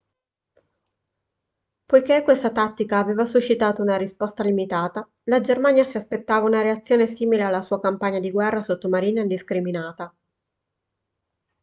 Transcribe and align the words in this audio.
poiché 1.85 2.23
questa 2.23 2.49
tattica 2.49 2.97
aveva 2.97 3.23
suscitato 3.23 3.83
una 3.83 3.97
risposta 3.97 4.41
limitata 4.41 5.07
la 5.25 5.41
germania 5.41 5.83
si 5.83 5.97
aspettava 5.97 6.47
una 6.47 6.63
reazione 6.63 7.05
simile 7.05 7.43
alla 7.43 7.61
sua 7.61 7.79
campagna 7.79 8.17
di 8.19 8.31
guerra 8.31 8.63
sottomarina 8.63 9.21
indiscriminata 9.21 10.11